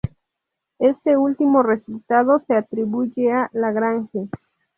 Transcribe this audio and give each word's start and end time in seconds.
Este 0.79 1.15
último 1.15 1.61
resultado 1.61 2.41
se 2.47 2.55
atribuye 2.55 3.31
a 3.31 3.51
Lagrange. 3.53 4.29